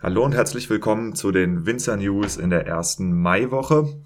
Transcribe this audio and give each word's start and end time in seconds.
Hallo 0.00 0.24
und 0.24 0.32
herzlich 0.32 0.70
willkommen 0.70 1.16
zu 1.16 1.32
den 1.32 1.66
Winzer 1.66 1.96
News 1.96 2.36
in 2.36 2.50
der 2.50 2.68
ersten 2.68 3.20
Maiwoche. 3.20 4.00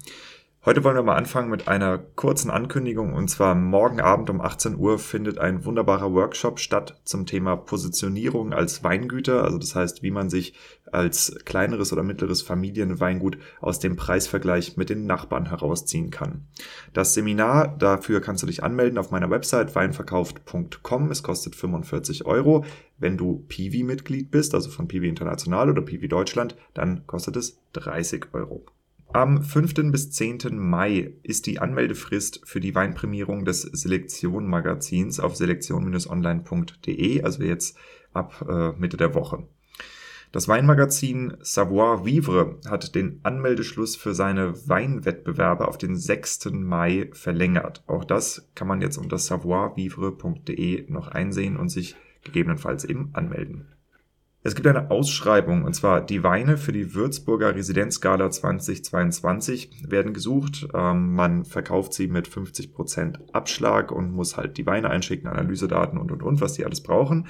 Heute 0.65 0.81
wollen 0.85 0.95
wir 0.95 1.03
mal 1.03 1.17
anfangen 1.17 1.49
mit 1.49 1.67
einer 1.67 1.97
kurzen 1.97 2.49
Ankündigung 2.49 3.11
und 3.11 3.27
zwar 3.27 3.53
morgen 3.53 3.99
Abend 3.99 4.29
um 4.29 4.39
18 4.39 4.77
Uhr 4.77 4.97
findet 4.97 5.37
ein 5.37 5.65
wunderbarer 5.65 6.13
Workshop 6.13 6.57
statt 6.57 7.01
zum 7.03 7.25
Thema 7.25 7.57
Positionierung 7.57 8.53
als 8.53 8.81
Weingüter, 8.81 9.43
also 9.43 9.57
das 9.57 9.75
heißt, 9.75 10.03
wie 10.03 10.11
man 10.11 10.29
sich 10.29 10.53
als 10.89 11.35
kleineres 11.43 11.91
oder 11.91 12.01
mittleres 12.01 12.41
Familienweingut 12.41 13.37
aus 13.59 13.79
dem 13.79 13.97
Preisvergleich 13.97 14.77
mit 14.77 14.89
den 14.89 15.05
Nachbarn 15.05 15.49
herausziehen 15.49 16.11
kann. 16.11 16.47
Das 16.93 17.13
Seminar, 17.13 17.75
dafür 17.77 18.21
kannst 18.21 18.41
du 18.43 18.47
dich 18.47 18.63
anmelden 18.63 18.97
auf 18.97 19.11
meiner 19.11 19.29
Website 19.29 19.75
weinverkauft.com. 19.75 21.11
Es 21.11 21.23
kostet 21.23 21.57
45 21.57 22.25
Euro. 22.25 22.63
Wenn 22.99 23.17
du 23.17 23.43
Piwi-Mitglied 23.49 24.31
bist, 24.31 24.55
also 24.55 24.69
von 24.69 24.87
Piwi 24.87 25.09
International 25.09 25.69
oder 25.69 25.81
Piwi 25.81 26.07
Deutschland, 26.07 26.55
dann 26.73 27.05
kostet 27.05 27.35
es 27.35 27.59
30 27.73 28.27
Euro. 28.31 28.63
Am 29.13 29.43
5. 29.43 29.91
bis 29.91 30.09
10. 30.09 30.57
Mai 30.57 31.13
ist 31.21 31.45
die 31.45 31.59
Anmeldefrist 31.59 32.41
für 32.45 32.59
die 32.59 32.73
Weinprämierung 32.73 33.45
des 33.45 33.61
Selektion-Magazins 33.61 35.19
auf 35.19 35.35
selektion-online.de, 35.35 37.21
also 37.21 37.43
jetzt 37.43 37.77
ab 38.11 38.43
äh, 38.49 38.71
Mitte 38.71 38.97
der 38.97 39.13
Woche. 39.13 39.47
Das 40.31 40.47
Weinmagazin 40.47 41.37
Savoir 41.41 42.05
Vivre 42.05 42.59
hat 42.67 42.95
den 42.95 43.19
Anmeldeschluss 43.21 43.95
für 43.95 44.15
seine 44.15 44.55
Weinwettbewerbe 44.67 45.67
auf 45.67 45.77
den 45.77 45.95
6. 45.95 46.45
Mai 46.53 47.11
verlängert. 47.13 47.83
Auch 47.85 48.05
das 48.05 48.49
kann 48.55 48.67
man 48.67 48.81
jetzt 48.81 48.97
unter 48.97 49.19
savoirvivre.de 49.19 50.89
noch 50.89 51.07
einsehen 51.09 51.57
und 51.57 51.69
sich 51.69 51.95
gegebenenfalls 52.23 52.83
eben 52.83 53.11
anmelden. 53.13 53.67
Es 54.45 54.55
gibt 54.55 54.67
eine 54.67 54.91
Ausschreibung, 54.91 55.63
und 55.63 55.73
zwar 55.73 56.01
die 56.01 56.21
Weine 56.21 56.57
für 56.57 56.73
die 56.73 56.93
Würzburger 56.93 57.55
Residenzgala 57.55 58.29
2022 58.29 59.87
werden 59.87 60.13
gesucht. 60.13 60.67
Ähm, 60.73 61.15
man 61.15 61.45
verkauft 61.45 61.93
sie 61.93 62.09
mit 62.09 62.27
50 62.27 62.73
Prozent 62.73 63.19
Abschlag 63.31 63.89
und 63.89 64.11
muss 64.11 64.35
halt 64.35 64.57
die 64.57 64.65
Weine 64.65 64.89
einschicken, 64.89 65.29
Analysedaten 65.29 65.97
und, 65.97 66.11
und, 66.11 66.23
und, 66.23 66.41
was 66.41 66.53
die 66.53 66.65
alles 66.65 66.83
brauchen. 66.83 67.27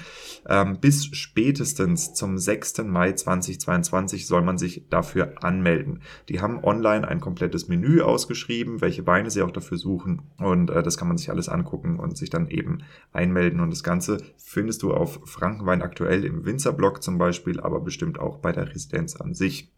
Ähm, 0.48 0.78
bis 0.80 1.06
spätestens 1.06 2.14
zum 2.14 2.36
6. 2.36 2.78
Mai 2.78 3.12
2022 3.12 4.26
soll 4.26 4.42
man 4.42 4.58
sich 4.58 4.88
dafür 4.90 5.44
anmelden. 5.44 6.00
Die 6.28 6.40
haben 6.40 6.64
online 6.64 7.06
ein 7.06 7.20
komplettes 7.20 7.68
Menü 7.68 8.00
ausgeschrieben, 8.00 8.80
welche 8.80 9.06
Weine 9.06 9.30
sie 9.30 9.42
auch 9.42 9.52
dafür 9.52 9.78
suchen 9.78 10.22
und 10.38 10.70
äh, 10.70 10.82
das 10.82 10.98
kann 10.98 11.06
man 11.06 11.16
sich 11.16 11.30
alles 11.30 11.48
angucken 11.48 12.00
und 12.00 12.16
sich 12.16 12.30
dann 12.30 12.48
eben 12.48 12.78
einmelden 13.12 13.60
und 13.60 13.70
das 13.70 13.84
Ganze 13.84 14.18
findest 14.36 14.82
du 14.82 14.92
auf 14.92 15.20
Frankenwein 15.26 15.80
aktuell 15.80 16.24
im 16.24 16.44
Winzerblog 16.44 17.03
zum 17.04 17.18
Beispiel, 17.18 17.60
aber 17.60 17.80
bestimmt 17.80 18.18
auch 18.18 18.38
bei 18.38 18.52
der 18.52 18.74
Residenz 18.74 19.16
an 19.16 19.34
sich. 19.34 19.70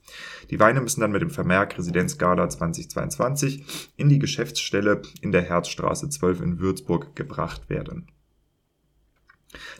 Die 0.51 0.61
Weine 0.61 0.81
müssen 0.81 1.01
dann 1.01 1.13
mit 1.13 1.23
dem 1.23 1.31
Vermerk 1.31 1.77
Residenzgala 1.77 2.49
2022 2.49 3.93
in 3.97 4.09
die 4.09 4.19
Geschäftsstelle 4.19 5.03
in 5.21 5.33
der 5.33 5.43
Herzstraße 5.43 6.09
12 6.09 6.41
in 6.41 6.59
Würzburg 6.61 7.15
gebracht 7.15 7.69
werden. 7.69 8.07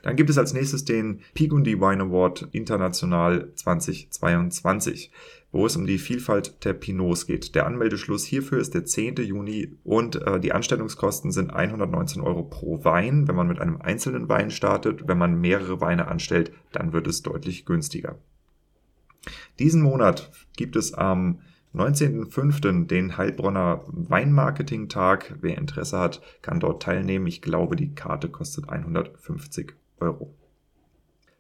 Dann 0.03 0.17
gibt 0.17 0.31
es 0.31 0.39
als 0.39 0.53
nächstes 0.53 0.85
den 0.85 1.21
Pigundi 1.35 1.81
Wine 1.81 2.05
Award 2.05 2.49
International 2.53 3.53
2022, 3.55 5.11
wo 5.53 5.67
es 5.67 5.77
um 5.77 5.87
die 5.87 5.99
Vielfalt 5.99 6.65
der 6.65 6.75
Pinots 6.75 7.27
geht. 7.27 7.55
Der 7.55 7.67
Anmeldeschluss 7.67 8.25
hierfür 8.25 8.59
ist 8.59 8.75
der 8.75 8.85
10. 8.85 9.17
Juni 9.17 9.77
und 9.85 10.17
äh, 10.17 10.41
die 10.41 10.53
Anstellungskosten 10.53 11.33
sind 11.33 11.51
119 11.51 12.21
Euro 12.23 12.43
pro 12.43 12.85
Wein, 12.85 13.29
wenn 13.29 13.37
man 13.37 13.49
mit 13.49 13.61
einem 13.61 13.81
einzelnen 13.81 14.29
Wein 14.29 14.51
startet. 14.51 15.09
Wenn 15.09 15.19
man 15.19 15.41
mehrere 15.41 15.81
Weine 15.81 16.09
anstellt, 16.09 16.53
dann 16.73 16.93
wird 16.93 17.07
es 17.07 17.23
deutlich 17.23 17.65
günstiger. 17.65 18.19
Diesen 19.59 19.83
Monat 19.83 20.31
gibt 20.57 20.77
es 20.77 20.95
am 20.95 21.41
19.05. 21.75 22.87
den 22.87 23.17
Heilbronner 23.17 23.85
Weinmarketing-Tag. 23.87 25.37
Wer 25.41 25.59
Interesse 25.59 25.99
hat, 25.99 26.23
kann 26.43 26.61
dort 26.61 26.83
teilnehmen. 26.83 27.27
Ich 27.27 27.43
glaube, 27.43 27.77
die 27.77 27.95
Karte 27.95 28.29
kostet 28.29 28.69
150 28.69 29.75
Euro. 30.01 30.35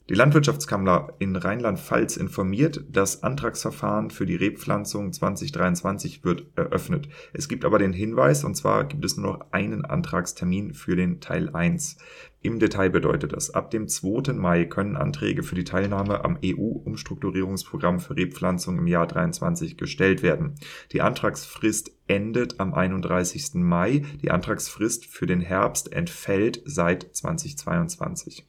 Die 0.09 0.15
Landwirtschaftskammer 0.15 1.15
in 1.19 1.35
Rheinland-Pfalz 1.35 2.17
informiert, 2.17 2.85
das 2.89 3.25
Antragsverfahren 3.25 4.11
für 4.11 4.25
die 4.25 4.37
Rebpflanzung 4.37 5.13
2023 5.13 6.23
wird 6.23 6.47
eröffnet. 6.55 7.09
Es 7.33 7.49
gibt 7.49 7.65
aber 7.65 7.81
den 7.81 7.93
Hinweis, 7.93 8.45
und 8.45 8.55
zwar 8.55 8.85
gibt 8.85 9.05
es 9.05 9.17
nur 9.17 9.33
noch 9.33 9.47
einen 9.51 9.85
Antragstermin 9.85 10.75
für 10.75 10.95
den 10.95 11.21
Teil 11.21 11.51
1. 11.53 11.97
Im 12.41 12.61
Detail 12.61 12.91
bedeutet 12.91 13.33
das, 13.33 13.51
ab 13.51 13.73
dem 13.73 13.89
2. 13.89 14.35
Mai 14.35 14.67
können 14.67 14.95
Anträge 14.95 15.43
für 15.43 15.57
die 15.57 15.65
Teilnahme 15.65 16.25
am 16.25 16.39
EU-Umstrukturierungsprogramm 16.45 17.99
für 17.99 18.17
Rebpflanzung 18.17 18.79
im 18.79 18.87
Jahr 18.87 19.09
2023 19.09 19.77
gestellt 19.77 20.23
werden. 20.23 20.55
Die 20.93 21.03
Antragsfrist 21.03 21.91
endet 22.07 22.61
am 22.61 22.75
31. 22.75 23.55
Mai. 23.55 24.05
Die 24.23 24.31
Antragsfrist 24.31 25.05
für 25.05 25.27
den 25.27 25.41
Herbst 25.41 25.93
entfällt 25.93 26.63
seit 26.65 27.09
2022. 27.13 28.47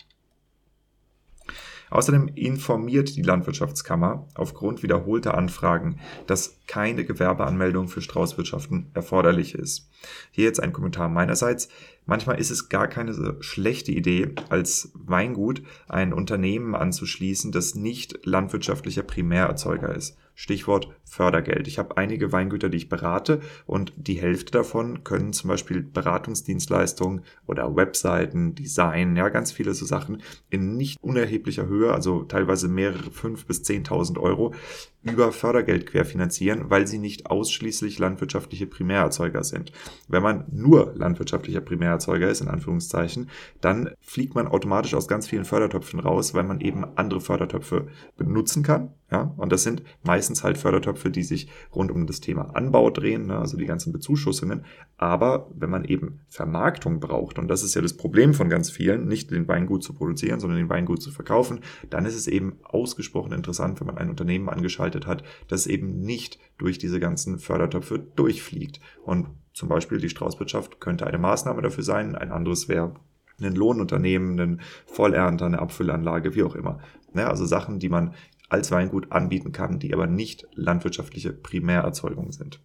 Außerdem 1.90 2.30
informiert 2.36 3.16
die 3.16 3.22
Landwirtschaftskammer 3.22 4.28
aufgrund 4.36 4.84
wiederholter 4.84 5.38
Anfragen, 5.38 6.00
dass 6.26 6.60
keine 6.68 7.06
Gewerbeanmeldung 7.06 7.88
für 7.88 8.02
Straußwirtschaften 8.02 8.92
erforderlich 8.94 9.56
ist. 9.56 9.90
Hier 10.32 10.46
jetzt 10.46 10.62
ein 10.62 10.74
Kommentar 10.74 11.10
meinerseits. 11.10 11.70
Manchmal 12.06 12.40
ist 12.40 12.52
es 12.52 12.70
gar 12.70 12.88
keine 12.88 13.14
so 13.14 13.42
schlechte 13.42 13.92
Idee, 13.92 14.34
als 14.50 14.92
Weingut 14.94 15.62
ein 15.88 16.14
Unternehmen 16.14 16.76
anzuschließen, 16.76 17.52
das 17.52 17.76
nicht 17.76 18.26
landwirtschaftlicher 18.26 19.04
Primärerzeuger 19.04 19.94
ist. 19.94 20.18
Stichwort 20.36 20.90
Fördergeld. 21.08 21.68
Ich 21.68 21.80
habe 21.80 21.98
einige 21.98 22.32
Weingüter, 22.32 22.70
die 22.70 22.78
ich 22.78 22.90
berate 22.90 23.42
und 23.66 23.94
die 23.96 24.22
Hälfte 24.22 24.52
davon 24.52 25.04
können 25.04 25.34
zum 25.34 25.50
Beispiel 25.50 25.82
Beratungsdienstleistungen 25.82 27.22
oder 27.46 27.76
Webseiten, 27.76 28.56
Design, 28.56 29.16
ja, 29.16 29.30
ganz 29.30 29.52
viele 29.52 29.74
so 29.74 29.86
Sachen 29.86 30.22
in 30.50 30.76
nicht 30.76 30.98
unerheblicher 31.02 31.68
Höhe, 31.68 31.94
also 31.94 32.24
teilweise 32.24 32.68
mehrere 32.68 33.12
fünf 33.12 33.46
bis 33.46 33.64
zehntausend 33.64 34.18
Euro 34.18 34.54
über 35.04 35.32
Fördergeld 35.32 35.86
querfinanzieren, 35.86 36.70
weil 36.70 36.88
sie 36.88 36.98
nicht 36.98 37.28
ausschließlich 37.28 38.00
landwirtschaftliche 38.00 38.68
Primärerzeuger 38.68 39.44
sind. 39.44 39.72
Wenn 40.08 40.24
man 40.24 40.46
nur 40.52 40.94
landwirtschaftlicher 40.96 41.62
Primärerzeuger 41.62 42.30
ist, 42.30 42.42
in 42.42 42.50
Anführungszeichen, 42.50 43.30
dann 43.62 43.92
fliegt 44.02 44.36
man 44.36 44.48
automatisch 44.48 44.94
aus 44.94 45.08
ganz 45.08 45.28
vielen 45.28 45.46
Fördertöpfen 45.46 46.00
raus, 46.00 46.34
weil 46.34 46.44
man 46.44 46.60
eben 46.60 46.86
andere 46.98 47.22
Fördertöpfe 47.22 47.88
benutzen 48.18 48.64
kann. 48.64 48.94
Ja, 49.10 49.34
und 49.38 49.54
das 49.54 49.64
sind 49.64 49.84
meistens 50.04 50.44
halt 50.44 50.58
Fördertöpfe, 50.58 50.97
die 51.06 51.24
sich 51.24 51.50
rund 51.74 51.92
um 51.92 52.06
das 52.08 52.20
Thema 52.20 52.56
Anbau 52.56 52.90
drehen, 52.90 53.28
ne, 53.28 53.38
also 53.38 53.58
die 53.58 53.66
ganzen 53.66 53.94
Bezuschussungen. 53.94 54.66
Aber 54.98 55.50
wenn 55.56 55.70
man 55.70 55.86
eben 55.86 56.20
Vermarktung 56.28 57.00
braucht, 57.00 57.40
und 57.40 57.48
das 57.48 57.64
ist 57.64 57.76
ja 57.76 57.82
das 57.82 57.96
Problem 57.96 58.34
von 58.34 58.50
ganz 58.50 58.70
vielen, 58.70 59.08
nicht 59.08 59.32
den 59.32 59.48
Weingut 59.48 59.84
zu 59.84 59.94
produzieren, 59.94 60.40
sondern 60.40 60.60
den 60.60 60.70
Weingut 60.70 61.02
zu 61.02 61.12
verkaufen, 61.12 61.62
dann 61.90 62.06
ist 62.06 62.16
es 62.16 62.28
eben 62.28 62.58
ausgesprochen 62.64 63.32
interessant, 63.32 63.80
wenn 63.80 63.88
man 63.88 63.98
ein 63.98 64.10
Unternehmen 64.10 64.50
angeschaltet 64.50 65.08
hat, 65.08 65.24
das 65.48 65.68
eben 65.68 66.02
nicht 66.02 66.40
durch 66.58 66.78
diese 66.78 67.00
ganzen 67.00 67.40
Fördertöpfe 67.40 68.00
durchfliegt. 68.00 68.80
Und 69.04 69.28
zum 69.54 69.70
Beispiel 69.70 70.00
die 70.00 70.10
Straußwirtschaft 70.10 70.80
könnte 70.80 71.08
eine 71.08 71.18
Maßnahme 71.18 71.62
dafür 71.62 71.84
sein, 71.84 72.16
ein 72.16 72.32
anderes 72.32 72.68
wäre 72.68 72.94
ein 73.42 73.56
Lohnunternehmen, 73.56 74.40
ein 74.40 74.62
Vollernter, 74.86 75.46
eine 75.46 75.60
Abfüllanlage, 75.60 76.36
wie 76.36 76.44
auch 76.44 76.56
immer. 76.56 76.80
Ja, 77.14 77.30
also 77.30 77.46
Sachen, 77.46 77.80
die 77.80 77.90
man 77.90 78.14
als 78.50 78.72
Weingut 78.72 79.12
anbieten 79.12 79.52
kann, 79.52 79.80
die 79.80 79.94
aber 79.94 80.08
nicht 80.08 80.48
landwirtschaftliche 80.54 81.34
Primärerzeugung 81.34 82.32
sind. 82.32 82.62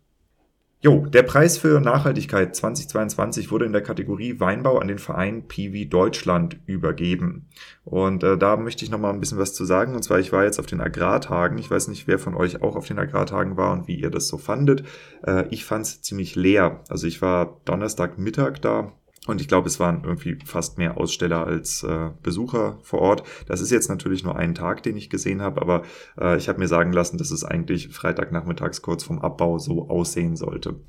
Jo, 0.85 1.07
der 1.07 1.23
Preis 1.23 1.59
für 1.59 1.81
Nachhaltigkeit 1.81 2.57
2022 2.57 3.53
wurde 3.53 3.67
in 3.67 3.73
der 3.73 3.85
Kategorie 3.85 4.41
Weinbau 4.41 4.81
an 4.81 4.89
den 4.89 4.99
Verein 4.99 5.47
Piwi 5.47 5.89
Deutschland 5.89 6.59
übergeben. 6.67 7.47
Und 7.85 8.25
äh, 8.25 8.37
da 8.37 8.57
möchte 8.57 8.85
ich 8.85 8.91
noch 8.91 8.99
mal 8.99 9.13
ein 9.13 9.21
bisschen 9.21 9.39
was 9.39 9.55
zu 9.55 9.65
sagen. 9.65 9.95
Und 9.95 10.03
zwar, 10.03 10.19
ich 10.19 10.33
war 10.33 10.43
jetzt 10.43 10.59
auf 10.59 10.67
den 10.67 10.81
Agrartagen. 10.81 11.57
Ich 11.57 11.71
weiß 11.71 11.87
nicht, 11.87 12.09
wer 12.09 12.19
von 12.19 12.35
euch 12.35 12.63
auch 12.63 12.75
auf 12.75 12.89
den 12.89 12.99
Agrartagen 12.99 13.57
war 13.57 13.73
und 13.73 13.87
wie 13.87 13.95
ihr 13.95 14.11
das 14.11 14.27
so 14.27 14.39
fandet. 14.39 14.83
Äh, 15.25 15.45
ich 15.51 15.65
fand 15.65 15.87
es 15.87 16.03
ziemlich 16.03 16.35
leer. 16.35 16.81
Also 16.89 17.07
ich 17.07 17.23
war 17.23 17.61
Donnerstagmittag 17.65 18.59
da 18.61 18.93
und 19.29 19.41
ich 19.41 19.47
glaube, 19.47 19.69
es 19.69 19.79
waren 19.79 20.03
irgendwie 20.03 20.37
fast 20.45 20.79
mehr 20.79 20.97
Aussteller 20.97 21.47
als 21.47 21.85
äh, 21.85 22.11
Besucher 22.23 22.79
vor 22.83 23.01
Ort. 23.01 23.23
Das 23.47 23.61
ist 23.61 23.71
jetzt 23.71 23.89
natürlich 23.89 24.25
nur 24.25 24.35
ein 24.35 24.55
Tag, 24.55 24.83
den 24.83 24.97
ich 24.97 25.11
gesehen 25.11 25.43
habe, 25.43 25.63
aber 25.63 25.83
äh, 26.21 26.37
ich 26.37 26.49
habe 26.49 26.59
mir 26.59 26.67
sagen 26.67 26.93
lassen, 26.93 27.19
dass 27.19 27.31
es 27.31 27.45
eigentlich 27.45 27.89
Freitagnachmittags 27.91 28.83
kurz 28.83 29.05
vom 29.05 29.21
Abbau 29.21 29.59
so 29.59 29.89
aussehen 29.89 30.35
sollte. 30.35 30.81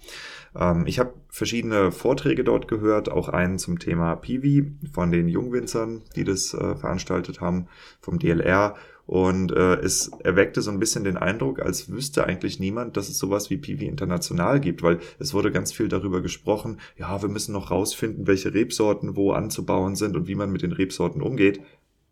Ähm, 0.55 0.85
ich 0.87 0.97
habe 0.97 1.13
verschiedene 1.29 1.91
Vorträge 1.91 2.43
dort 2.43 2.67
gehört, 2.67 3.09
auch 3.09 3.29
einen 3.29 3.59
zum 3.59 3.77
Thema 3.77 4.15
Piwi 4.15 4.77
von 4.91 5.11
den 5.11 5.27
Jungwinzern, 5.27 6.01
die 6.15 6.23
das 6.23 6.55
äh, 6.55 6.75
veranstaltet 6.75 7.39
haben, 7.39 7.67
vom 8.01 8.17
DLR 8.17 8.75
und 9.05 9.51
äh, 9.51 9.75
es 9.75 10.11
erweckte 10.23 10.61
so 10.61 10.71
ein 10.71 10.79
bisschen 10.79 11.03
den 11.03 11.17
Eindruck, 11.17 11.61
als 11.61 11.89
wüsste 11.89 12.25
eigentlich 12.25 12.59
niemand, 12.59 12.95
dass 12.95 13.09
es 13.09 13.17
sowas 13.17 13.49
wie 13.49 13.57
Piwi 13.57 13.85
International 13.85 14.59
gibt, 14.59 14.81
weil 14.81 14.99
es 15.19 15.33
wurde 15.33 15.51
ganz 15.51 15.73
viel 15.73 15.89
darüber 15.89 16.21
gesprochen, 16.21 16.79
ja, 16.97 17.21
wir 17.21 17.29
müssen 17.29 17.51
noch 17.51 17.69
rausfinden, 17.71 18.27
welche 18.27 18.53
Rebsorten 18.53 19.15
wo 19.15 19.31
anzubauen 19.33 19.95
sind 19.95 20.15
und 20.15 20.27
wie 20.27 20.35
man 20.35 20.51
mit 20.51 20.61
den 20.61 20.71
Rebsorten 20.71 21.21
umgeht. 21.21 21.61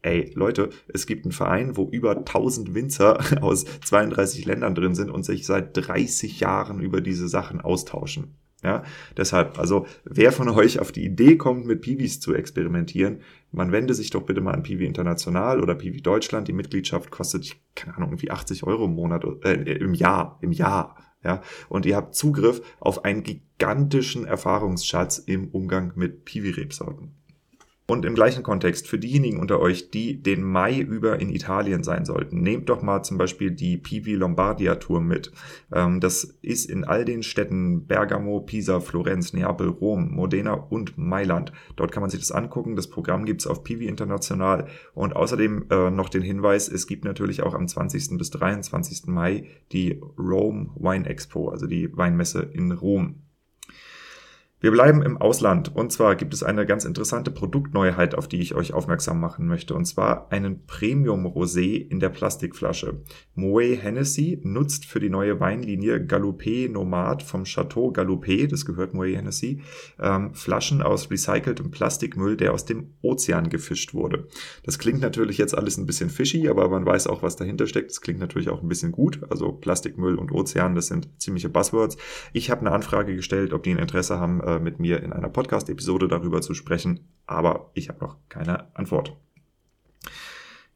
ey 0.02 0.32
Leute, 0.36 0.70
es 0.88 1.06
gibt 1.06 1.26
einen 1.26 1.32
Verein, 1.32 1.78
wo 1.78 1.88
über 1.90 2.18
1000 2.18 2.74
Winzer 2.74 3.20
aus 3.44 3.66
32 3.86 4.46
Ländern 4.46 4.76
drin 4.76 4.96
sind 4.96 5.12
und 5.12 5.24
sich 5.24 5.46
seit 5.46 5.78
30 5.78 6.40
Jahren 6.40 6.82
über 6.82 7.02
diese 7.02 7.28
Sachen 7.28 7.62
austauschen. 7.62 8.36
Ja, 8.63 8.84
deshalb, 9.18 9.58
also 9.58 9.88
wer 10.04 10.31
von 10.31 10.48
euch 10.50 10.80
auf 10.80 10.92
die 10.92 11.04
Idee 11.04 11.36
kommt, 11.36 11.66
mit 11.66 11.81
Piwis 11.81 12.19
zu 12.19 12.36
experimentieren, 12.36 13.22
man 13.52 13.72
wende 13.72 13.96
sich 13.96 14.12
doch 14.12 14.22
bitte 14.22 14.40
mal 14.40 14.54
an 14.54 14.62
Piwi 14.62 14.86
International 14.86 15.62
oder 15.62 15.74
Piwi 15.74 16.02
Deutschland. 16.02 16.48
Die 16.48 16.54
Mitgliedschaft 16.54 17.10
kostet, 17.10 17.58
keine 17.75 17.98
Ahnung, 17.98 18.10
irgendwie 18.12 18.31
80 18.31 18.63
Euro 18.63 18.86
im 18.86 18.94
Monat, 18.94 19.25
äh, 19.44 19.54
im 19.54 19.96
Jahr, 19.96 20.38
im 20.42 20.52
Jahr. 20.52 20.96
Ja, 21.24 21.42
und 21.69 21.86
ihr 21.86 21.96
habt 21.96 22.16
Zugriff 22.16 22.62
auf 22.80 23.06
einen 23.06 23.24
gigantischen 23.24 24.25
Erfahrungsschatz 24.25 25.19
im 25.19 25.50
Umgang 25.50 25.92
mit 25.96 26.25
Piwi-Rebsorten. 26.25 27.20
Und 27.88 28.06
im 28.06 28.16
gleichen 28.16 28.42
Kontext, 28.42 28.88
für 28.88 28.98
diejenigen 28.98 29.39
unter 29.39 29.60
euch, 29.60 29.92
die 29.92 30.22
den 30.22 30.44
Mai 30.44 30.80
über 30.80 31.19
in 31.19 31.30
Italien 31.30 31.83
sein 31.83 32.06
sollten, 32.06 32.42
nehmt 32.42 32.69
doch 32.69 32.81
mal 32.81 33.04
zum 33.04 33.18
Beispiel 33.18 33.51
die 33.51 33.78
Pivi 33.78 34.13
Lombardia 34.13 34.75
Tour 34.75 35.01
mit. 35.01 35.31
Ähm, 35.74 36.00
das 36.00 36.38
ist 36.42 36.69
in 36.69 36.86
all 36.86 37.04
den 37.04 37.22
Städten 37.22 37.88
Bergamo, 37.88 38.39
Pisa, 38.39 38.80
Florenz, 38.80 39.33
Neapel, 39.33 39.68
Rom, 39.68 40.10
Modena 40.12 40.54
und 40.54 40.98
Mailand. 40.98 41.51
Dort 41.75 41.92
kann 41.92 42.01
man 42.01 42.10
sich 42.10 42.22
das 42.22 42.31
angucken. 42.31 42.78
Das 42.78 42.89
Programm 42.89 43.25
gibt's 43.25 43.45
auf 43.45 43.63
Pivi 43.63 43.88
International. 43.88 44.68
Und 44.94 45.16
außerdem 45.16 45.66
äh, 45.69 45.92
noch 45.92 46.07
den 46.07 46.22
Hinweis, 46.22 46.69
es 46.69 46.88
gibt 46.88 47.04
natürlich 47.04 47.44
auch 47.44 47.54
am 47.54 47.68
20. 47.68 48.18
bis 48.18 48.30
23. 48.30 49.07
Mai 49.07 49.48
die 49.74 50.00
Rome 50.18 50.69
Wine 50.75 51.10
Expo, 51.10 51.50
also 51.50 51.68
die 51.68 51.89
Weinmesse 51.98 52.42
in 52.54 52.72
Rom. 52.72 53.24
Wir 54.63 54.69
bleiben 54.69 55.02
im 55.02 55.18
Ausland 55.18 55.75
und 55.75 55.92
zwar 55.92 56.16
gibt 56.16 56.36
es 56.36 56.44
eine 56.44 56.68
ganz 56.68 56.86
interessante 56.86 57.31
Produktneuheit, 57.31 58.13
auf 58.13 58.28
die 58.28 58.40
ich 58.40 58.54
euch 58.54 58.74
aufmerksam 58.74 59.19
machen 59.19 59.48
möchte 59.48 59.74
und 59.74 59.86
zwar 59.86 60.31
einen 60.31 60.68
Premium 60.68 61.25
Rosé 61.25 61.78
in 61.78 62.00
der 62.00 62.10
Plastikflasche. 62.10 63.02
Moët 63.36 63.78
Hennessy 63.78 64.40
nutzt 64.44 64.86
für 64.86 65.00
die 65.00 65.10
neue 65.10 65.40
Weinlinie 65.40 65.96
Galoupé 65.96 66.72
Nomad 66.72 67.24
vom 67.24 67.46
Chateau 67.46 67.92
Galoupé, 67.92 68.48
das 68.48 68.63
gehört 68.63 68.94
Moët 68.94 69.16
Hennessy, 69.16 69.63
ähm, 70.00 70.36
Flaschen 70.36 70.84
aus 70.84 71.10
recyceltem 71.10 71.72
Plastikmüll, 71.72 72.38
der 72.38 72.54
aus 72.54 72.64
dem 72.64 72.94
Ozean 73.02 73.50
gefischt 73.50 73.96
wurde. 73.96 74.28
Das 74.64 74.78
klingt 74.78 75.02
natürlich 75.02 75.40
jetzt 75.40 75.57
alles 75.57 75.78
ein 75.78 75.88
bisschen 75.88 76.12
fishy, 76.12 76.48
aber 76.48 76.69
man 76.69 76.86
weiß 76.86 77.07
auch, 77.07 77.24
was 77.24 77.36
dahinter 77.36 77.66
steckt. 77.66 77.90
Das 77.90 78.02
klingt 78.02 78.19
natürlich 78.19 78.50
auch 78.50 78.62
ein 78.62 78.69
bisschen 78.69 78.92
gut. 78.92 79.22
Also 79.31 79.54
Plastikmüll 79.54 80.19
und 80.19 80.31
Ozean, 80.31 80.75
das 80.75 80.86
sind 80.86 81.10
ziemliche 81.18 81.50
Buzzwords. 81.50 81.98
Ich 82.31 82.52
habe 82.52 82.62
eine 82.62 82.74
Anfrage 82.74 83.16
gestellt, 83.16 83.54
ob 83.54 83.64
die 83.64 83.72
ein 83.72 83.80
Interesse 83.80 84.19
haben, 84.19 84.40
mit 84.59 84.80
mir 84.80 85.01
in 85.03 85.13
einer 85.13 85.30
Podcast-Episode 85.30 86.07
darüber 86.07 86.42
zu 86.42 86.53
sprechen, 86.53 87.07
aber 87.25 87.71
ich 87.74 87.89
habe 87.89 88.00
noch 88.00 88.18
keine 88.30 88.75
Antwort. 88.75 89.18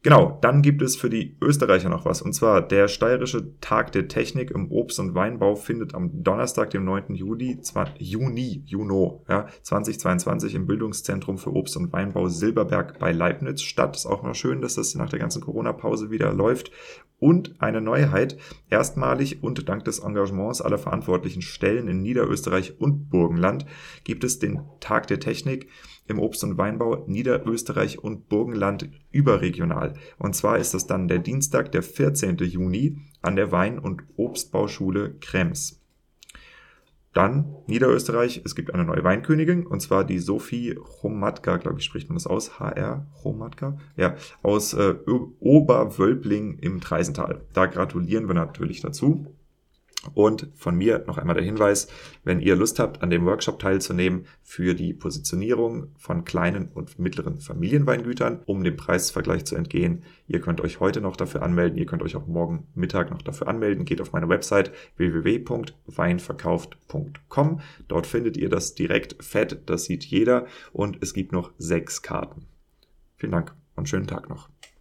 Genau, 0.06 0.38
dann 0.40 0.62
gibt 0.62 0.82
es 0.82 0.94
für 0.94 1.10
die 1.10 1.36
Österreicher 1.42 1.88
noch 1.88 2.04
was. 2.04 2.22
Und 2.22 2.32
zwar 2.32 2.62
der 2.62 2.86
Steirische 2.86 3.58
Tag 3.60 3.90
der 3.90 4.06
Technik 4.06 4.52
im 4.52 4.70
Obst- 4.70 5.00
und 5.00 5.16
Weinbau 5.16 5.56
findet 5.56 5.96
am 5.96 6.22
Donnerstag, 6.22 6.70
dem 6.70 6.84
9. 6.84 7.16
Juli, 7.16 7.58
Juni, 7.98 8.62
Juno, 8.64 9.24
ja, 9.28 9.48
2022 9.62 10.54
im 10.54 10.68
Bildungszentrum 10.68 11.38
für 11.38 11.52
Obst- 11.52 11.76
und 11.76 11.92
Weinbau 11.92 12.28
Silberberg 12.28 13.00
bei 13.00 13.10
Leibniz 13.10 13.62
statt. 13.62 13.96
Ist 13.96 14.06
auch 14.06 14.22
mal 14.22 14.34
schön, 14.34 14.60
dass 14.60 14.76
das 14.76 14.94
nach 14.94 15.08
der 15.08 15.18
ganzen 15.18 15.42
Corona-Pause 15.42 16.08
wieder 16.08 16.32
läuft. 16.32 16.70
Und 17.18 17.60
eine 17.60 17.80
Neuheit, 17.80 18.36
erstmalig 18.70 19.42
und 19.42 19.68
dank 19.68 19.86
des 19.86 19.98
Engagements 19.98 20.60
aller 20.60 20.78
verantwortlichen 20.78 21.42
Stellen 21.42 21.88
in 21.88 22.02
Niederösterreich 22.02 22.80
und 22.80 23.10
Burgenland 23.10 23.66
gibt 24.04 24.22
es 24.22 24.38
den 24.38 24.60
Tag 24.78 25.08
der 25.08 25.18
Technik 25.18 25.68
im 26.08 26.18
Obst- 26.18 26.44
und 26.44 26.58
Weinbau 26.58 27.04
Niederösterreich 27.06 27.98
und 27.98 28.28
Burgenland 28.28 28.88
überregional. 29.10 29.94
Und 30.18 30.34
zwar 30.34 30.58
ist 30.58 30.74
das 30.74 30.86
dann 30.86 31.08
der 31.08 31.18
Dienstag, 31.18 31.72
der 31.72 31.82
14. 31.82 32.36
Juni 32.38 32.98
an 33.22 33.36
der 33.36 33.52
Wein- 33.52 33.78
und 33.78 34.02
Obstbauschule 34.16 35.16
Krems. 35.20 35.80
Dann 37.16 37.46
Niederösterreich, 37.66 38.42
es 38.44 38.54
gibt 38.54 38.74
eine 38.74 38.84
neue 38.84 39.02
Weinkönigin, 39.02 39.66
und 39.66 39.80
zwar 39.80 40.04
die 40.04 40.18
Sophie 40.18 40.74
Chomatka, 41.00 41.56
glaube 41.56 41.78
ich, 41.78 41.86
spricht 41.86 42.10
man 42.10 42.16
das 42.16 42.26
aus, 42.26 42.60
HR 42.60 43.06
Chomatka, 43.22 43.78
ja, 43.96 44.16
aus 44.42 44.74
äh, 44.74 44.96
Oberwölbling 45.40 46.58
im 46.58 46.82
Treisental. 46.82 47.40
Da 47.54 47.64
gratulieren 47.64 48.28
wir 48.28 48.34
natürlich 48.34 48.82
dazu. 48.82 49.34
Und 50.14 50.48
von 50.54 50.76
mir 50.76 51.04
noch 51.06 51.18
einmal 51.18 51.36
der 51.36 51.44
Hinweis, 51.44 51.88
wenn 52.24 52.40
ihr 52.40 52.56
Lust 52.56 52.78
habt, 52.78 53.02
an 53.02 53.10
dem 53.10 53.26
Workshop 53.26 53.58
teilzunehmen 53.58 54.26
für 54.42 54.74
die 54.74 54.92
Positionierung 54.92 55.88
von 55.96 56.24
kleinen 56.24 56.68
und 56.68 56.98
mittleren 56.98 57.40
Familienweingütern, 57.40 58.42
um 58.46 58.64
dem 58.64 58.76
Preisvergleich 58.76 59.44
zu 59.44 59.56
entgehen. 59.56 60.04
Ihr 60.28 60.40
könnt 60.40 60.60
euch 60.60 60.80
heute 60.80 61.00
noch 61.00 61.16
dafür 61.16 61.42
anmelden, 61.42 61.78
ihr 61.78 61.86
könnt 61.86 62.02
euch 62.02 62.16
auch 62.16 62.26
morgen 62.26 62.66
Mittag 62.74 63.10
noch 63.10 63.22
dafür 63.22 63.46
anmelden. 63.48 63.84
Geht 63.84 64.00
auf 64.00 64.12
meine 64.12 64.28
Website 64.28 64.72
www.weinverkauft.com. 64.96 67.60
Dort 67.88 68.06
findet 68.06 68.36
ihr 68.36 68.48
das 68.48 68.74
direkt 68.74 69.24
fett, 69.24 69.62
das 69.66 69.84
sieht 69.84 70.04
jeder 70.04 70.46
und 70.72 71.02
es 71.02 71.14
gibt 71.14 71.32
noch 71.32 71.50
sechs 71.58 72.02
Karten. 72.02 72.46
Vielen 73.16 73.32
Dank 73.32 73.54
und 73.74 73.88
schönen 73.88 74.06
Tag 74.06 74.28
noch. 74.28 74.48